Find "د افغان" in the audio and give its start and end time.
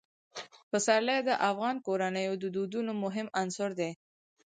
1.27-1.75